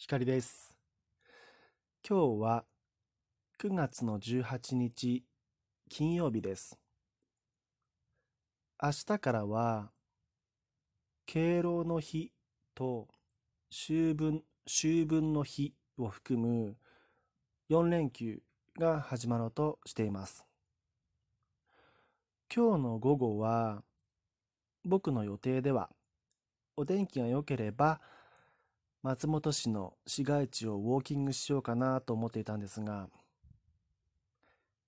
[0.00, 0.76] 光です。
[2.08, 2.64] 今日は
[3.60, 5.24] 9月の18日
[5.90, 6.78] 金曜日です。
[8.80, 9.90] 明日からは
[11.26, 12.30] 敬老の日
[12.76, 13.08] と
[13.72, 16.76] 秋分、秋分の日を含む
[17.68, 18.38] 4連休
[18.78, 20.44] が始まろうとしています。
[22.54, 23.82] 今日の午後は
[24.84, 25.90] 僕の予定では
[26.76, 28.00] お天気が良ければ
[29.02, 33.08] 松本市の市街地をウォーキングしようかなと思っていたんですが、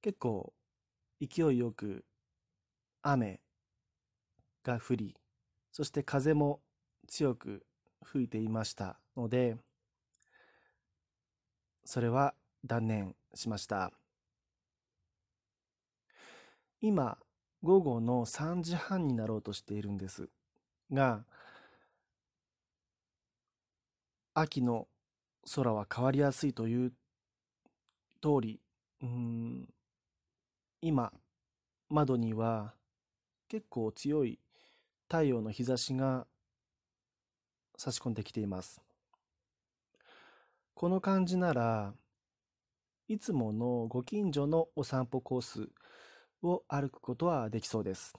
[0.02, 0.52] 結構
[1.20, 2.04] 勢いよく
[3.02, 3.40] 雨
[4.64, 5.16] が降り、
[5.70, 6.60] そして風も
[7.06, 7.64] 強く
[8.02, 9.56] 吹いていましたので、
[11.84, 13.92] それは断念しました。
[16.80, 17.16] 今、
[17.62, 20.28] 午後の3時半になろうとしているんです
[20.90, 21.24] が、
[24.34, 24.86] 秋の
[25.54, 26.92] 空は変わりやすいという
[28.22, 28.60] 通り、
[29.02, 29.68] うん、
[30.80, 31.12] 今、
[31.88, 32.74] 窓には
[33.48, 34.38] 結構強い
[35.08, 36.26] 太陽の日差しが
[37.76, 38.80] 差し込んできています。
[40.74, 41.92] この感じなら
[43.08, 45.68] いつものご近所のお散歩コース
[46.42, 48.14] を歩くことはできそうです。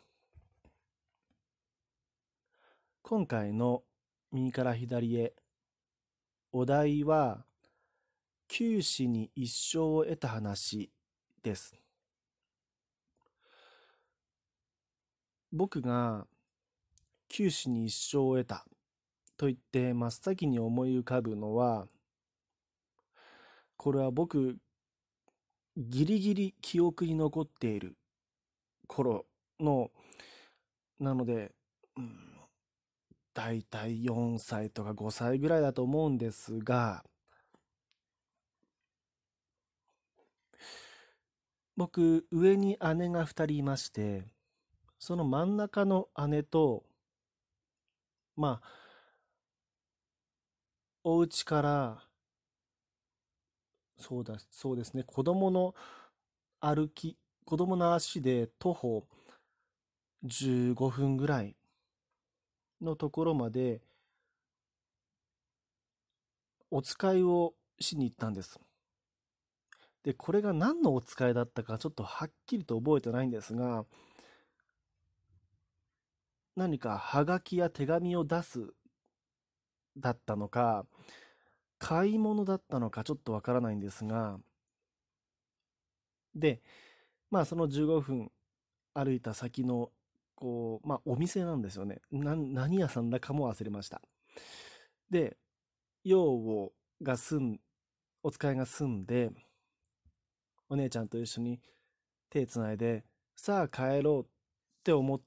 [3.02, 3.84] 今回の
[4.32, 5.34] 右から左へ
[6.54, 7.46] お題は、
[8.50, 10.92] 九死に一生を得た話
[11.42, 11.74] です。
[15.54, 16.28] 僕が
[17.30, 18.66] 九死に一生を得た
[19.38, 21.88] と言って真っ先に思い浮かぶのは、
[23.78, 24.58] これは僕、
[25.78, 27.96] ギリギリ記憶に残っている
[28.88, 29.26] 頃
[29.58, 29.90] の、
[31.00, 31.54] なので、
[31.96, 32.31] うん
[33.34, 37.04] 大体4歳とか5歳ぐらいだと思うんですが、
[41.78, 44.26] 僕、上に姉が2人いまして、
[45.00, 46.84] その真ん中の姉と、
[48.36, 48.68] まあ、
[51.04, 52.04] お家から、
[53.98, 55.74] そうだ、そうですね、子供の
[56.60, 59.08] 歩き、子供の足で徒歩
[60.24, 61.56] 15分ぐらい
[62.82, 63.82] のところまで
[66.70, 68.60] お使いをしに行ったんです。
[70.04, 73.86] で、これが何のお使いだったかちょっとはっきりと覚えてないんですが、
[76.56, 78.74] 何かはがきや手紙を出す
[79.98, 80.86] だったのか、
[81.78, 84.40] 買い物だったのかちょっとわからないんですが、
[86.36, 86.62] で、
[87.30, 88.32] まあその15分
[88.94, 89.92] 歩いた先の
[90.42, 92.02] こう、まあ、お店なんですよね。
[92.12, 94.02] な、何屋さんだかも忘れました。
[95.12, 95.38] で、
[96.04, 97.60] 養母が住ん、
[98.24, 99.30] お使いが住んで、
[100.68, 101.62] お姉ちゃんと一緒に
[102.32, 103.04] 手つないで、
[103.36, 104.26] さあ帰ろうっ
[104.84, 105.22] て思っ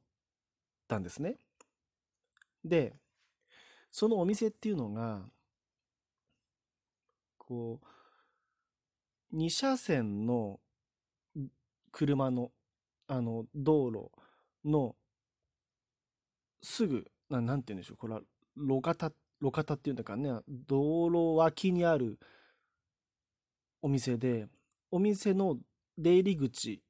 [0.89, 1.37] たんですね。
[2.65, 2.97] で、
[3.93, 5.23] そのお店っていうのが、
[7.39, 7.81] こ
[9.33, 10.59] う、2車線の
[11.93, 12.51] 車の、
[13.07, 14.11] あの、道路
[14.65, 14.97] の
[16.65, 18.23] すぐ、ななんて言うんでしょう、これは
[18.57, 22.19] 路肩、路肩っていうんだからね、道路脇にある
[23.83, 24.49] お店で、
[24.91, 25.59] お店の
[25.99, 26.83] 出入り口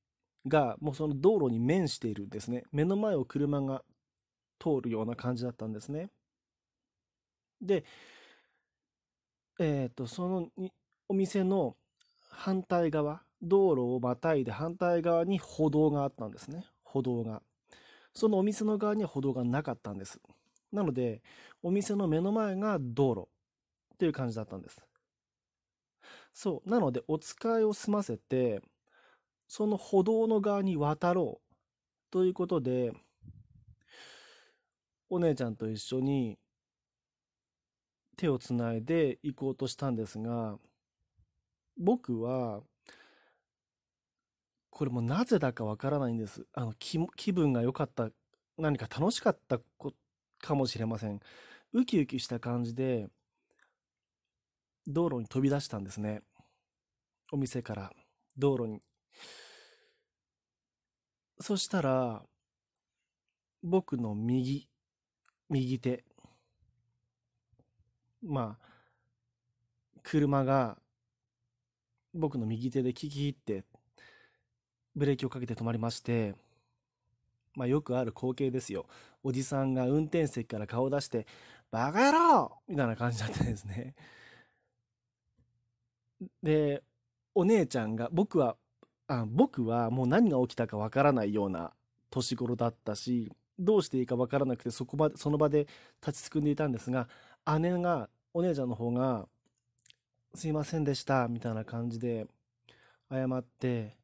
[0.47, 2.65] がもうその道路に面しているんですね。
[2.71, 3.83] 目の前を車が
[4.61, 6.11] 通るような感じだったんですね。
[7.61, 7.85] で、
[9.59, 10.49] えっ、ー、と、その
[11.09, 11.77] お店の
[12.31, 16.65] 反対側、道路をまたいで反対側に歩道があったんですね。
[16.83, 17.43] 歩道が。
[18.15, 20.21] そのお店の側には歩道がなかったんです。
[20.73, 21.23] なので、
[21.63, 23.29] お店の目の前が道路
[23.95, 24.81] っていう感じだったんです。
[26.33, 26.71] そう。
[26.71, 28.61] なので、お使いを済ませて、
[29.47, 31.55] その歩道の側に渡ろう
[32.11, 32.93] ということで、
[35.11, 36.39] お姉ちゃんと一緒に
[38.17, 40.59] 手をつないで行こうとしたんですが、
[41.77, 42.63] 僕は
[44.75, 46.45] これもなぜだかわからないんです。
[46.53, 48.11] あの気、気分が良かった、
[48.59, 49.61] 何か楽しかった
[50.41, 51.21] かもしれません。
[51.73, 53.07] ウキウキした感じで、
[54.85, 56.23] 道路に飛び出したんですね。
[57.31, 57.93] お店から
[58.37, 58.83] 道路に。
[61.39, 62.25] そしたら、
[63.63, 64.69] 僕の右、
[65.49, 66.05] 右手、
[68.25, 68.67] まあ、
[70.03, 70.77] 車が
[72.13, 73.65] 僕の右手でキキって
[74.95, 76.35] ブレーキをかけて止まりまして、
[77.55, 78.87] まあよくある光景ですよ。
[79.23, 81.27] おじさんが運転席から顔を出して、
[81.71, 83.95] バカ野郎みたいな感じだったんですね。
[86.43, 86.83] で、
[87.35, 88.57] お姉ちゃんが、僕は、
[89.07, 91.73] あ僕はもう何が起きたかわからないような
[92.11, 95.67] 年頃だったし、どうしていいかわからなくて、そこまで、その場で
[96.01, 97.09] 立ちすくんでいたんですが、
[97.59, 99.29] 姉が、お姉ちゃんの方が、
[100.35, 102.27] すいませんでした、みたいな感じで、
[103.11, 103.97] 謝って、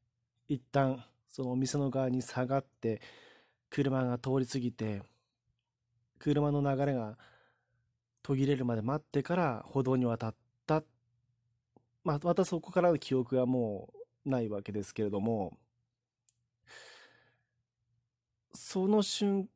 [0.50, 3.00] 一旦、そのお店の側に下がって、
[3.70, 5.00] 車が通り過ぎて、
[6.18, 7.16] 車の流れが
[8.20, 10.34] 途切れるまで待ってから歩道に渡っ
[10.66, 10.82] た。
[12.02, 13.94] まあ、またそこからの記憶はも
[14.26, 15.56] うないわけですけれども、
[18.52, 19.48] その瞬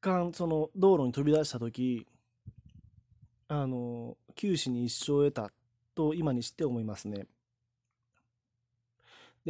[0.00, 2.08] 間、その道路に飛び出した時、
[3.46, 5.52] あの、九死に一生を得た
[5.94, 7.28] と今にして思いますね。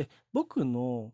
[0.01, 1.13] で、僕の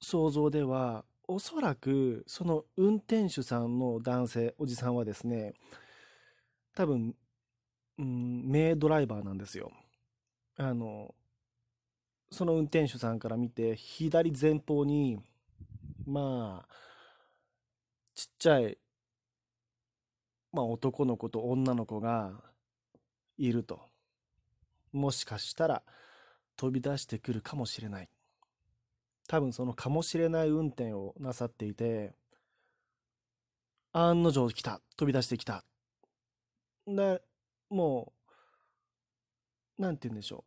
[0.00, 5.52] 想像では、おそらくその運転手さんの男性、おじさんはですね、
[6.74, 7.14] 多分、
[7.98, 9.72] うん、名ドライバーなんですよ。
[10.56, 11.14] あの、
[12.30, 15.18] その運転手さんから見て、左前方に、
[16.06, 16.74] まあ、
[18.14, 18.78] ちっちゃい、
[20.50, 22.32] まあ男の子と女の子が
[23.36, 23.82] いると。
[24.92, 25.82] もしかしたら
[26.56, 28.08] 飛び出してくるかもしれない。
[29.28, 32.14] 多分そのかもしれない運転をなさっていて、
[33.92, 34.80] 案の定来た。
[34.96, 35.64] 飛び出してきた。
[36.86, 37.22] で、
[37.70, 38.12] も
[39.78, 40.44] う、なんて言うんでしょ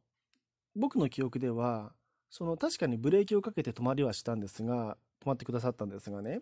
[0.76, 0.80] う。
[0.80, 1.94] 僕の記憶では、
[2.30, 6.42] その確かにブレーキをかけて止まりはしたんですが、止まってくださったんですがね、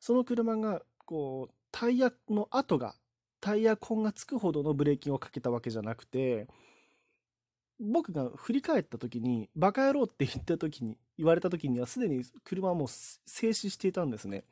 [0.00, 2.94] その車が、こう、タイヤの跡が、
[3.40, 6.48] タイヤ痕がつくほどのブレーキをかけたわけじゃなくて、
[7.80, 13.20] 僕が振り返った時に、バカ野郎って言った時に、言われた時にはすでに車はもう静
[13.50, 14.44] 止していたんですね。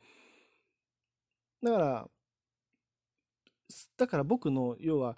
[1.61, 2.09] だから、
[3.97, 5.17] だから僕の要は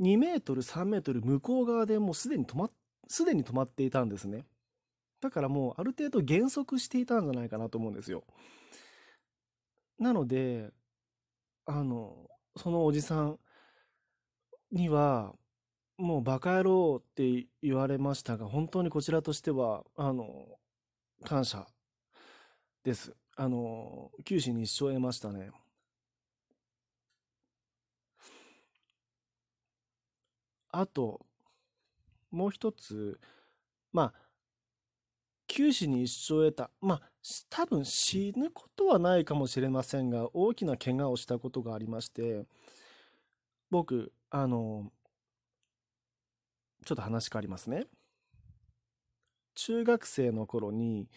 [0.00, 2.70] 2メートル、3メートル向こう側でもうすでに止まっ、
[3.08, 4.46] すでに止まっていたんですね。
[5.20, 8.24] だからもうある程度減速していたんじゃないかなと思うんですよ。
[9.98, 10.70] なので、
[11.66, 12.26] あの、
[12.56, 13.38] そのおじさん
[14.72, 15.34] には、
[16.00, 20.46] もうバカ野郎って言われましたが、本当にこちらとしては、あの、
[21.24, 21.66] 感謝
[22.82, 23.14] です。
[23.36, 25.50] あの、九死に一生得ましたね。
[30.70, 31.20] あと、
[32.30, 33.20] もう一つ、
[33.92, 34.30] まあ、
[35.48, 36.70] 九死に一生得た。
[36.80, 37.02] まあ、
[37.50, 42.46] 多分死ぬことはないかもしれませんが、大きな怪我をしたことがありまして、
[43.70, 44.90] 僕、あの、
[46.84, 47.86] ちょっと話変わりますね。
[49.54, 51.08] 中学生の頃に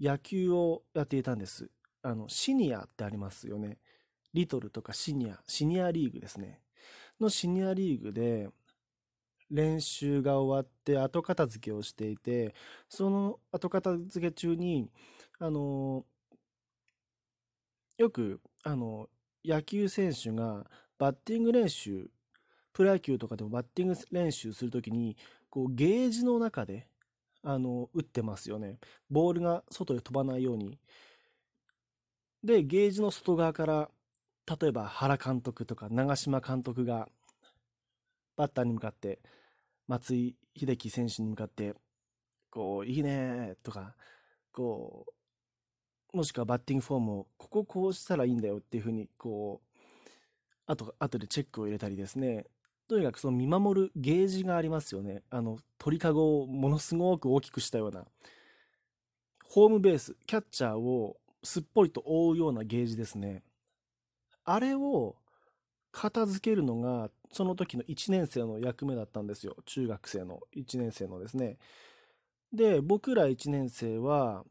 [0.00, 1.70] 野球をやっていたんです。
[2.02, 3.78] あの、シニアってありますよね。
[4.32, 6.60] リトルとかシニア、シニアリーグですね。
[7.20, 8.48] のシニアリーグで
[9.50, 12.54] 練習が終わって後片付けをしていて、
[12.88, 14.90] その後片付け中に、
[15.38, 16.04] あの、
[17.98, 19.08] よく、あの、
[19.44, 20.68] 野球選手が
[20.98, 22.10] バッティング練習
[22.76, 25.16] プロ野球とかでもバッティング練習するときに、
[25.48, 26.86] こう、ゲージの中で、
[27.42, 28.76] あの、打ってますよね。
[29.08, 30.78] ボールが外へ飛ばないように。
[32.44, 33.90] で、ゲージの外側から、
[34.60, 37.08] 例えば原監督とか長嶋監督が、
[38.36, 39.20] バッターに向かって、
[39.86, 41.72] 松井秀喜選手に向かって、
[42.50, 43.96] こう、いいねとか、
[44.52, 45.06] こ
[46.12, 49.66] う、もしくはバッティングフォームを、こここうしたらいいんだよっていうふうに、こう、
[50.66, 52.44] あと、後でチェックを入れたりですね、
[52.88, 55.22] とにかくその見守るゲージがありますよね。
[55.30, 58.04] あの、鳥かごをものすごく大きくしたような。
[59.44, 63.42] ホームベース、キャッチャーをすっぽりと覆うようなゲージですね。
[64.44, 65.16] あれを
[65.90, 69.56] 片付けるのが、その時の1年生の役目だったんですよ。
[69.64, 71.58] 中学生の1年生のですね。
[72.52, 74.44] で、僕ら1年生は、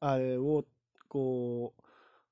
[0.00, 0.64] あれを、
[1.08, 1.82] こう、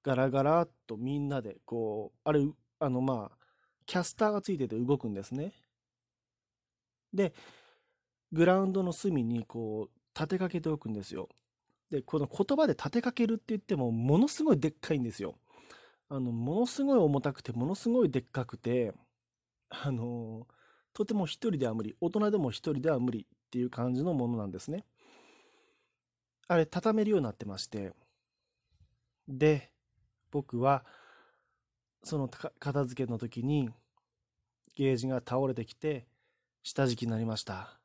[0.03, 2.47] ガラガラっとみんなで、こう、あれ、
[2.79, 3.46] あの、まあ、
[3.87, 5.53] キャスターがついてて動くんですね。
[7.15, 7.33] で、
[8.33, 11.29] グラウンドの隅にこう立てかけておくんですよ。
[11.91, 15.37] で、この言葉で立てかけるって言っても、ものすごいでっかいんですよ。
[16.09, 18.93] あの、ものすごい重たくて、ものすごいでっかくて、
[19.69, 20.47] あの、
[20.93, 21.97] とても一人では無理。
[22.01, 24.85] 大人でも一人では無理っていう感じのものなんですね。
[26.49, 27.93] あれ、畳めるようになってまして。
[29.29, 29.71] で、
[30.31, 30.85] 僕は、
[32.07, 33.69] その片付けの時に
[34.77, 36.07] ゲージが倒れてきて
[36.63, 37.81] 下敷きになりました。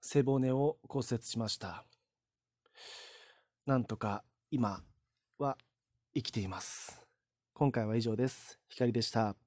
[0.00, 1.84] 背骨を骨折しました。
[3.64, 4.82] なんとか今
[5.38, 5.56] は
[6.16, 7.06] 生きています。
[7.54, 8.58] 今回は以上です。
[8.68, 9.41] 光でした。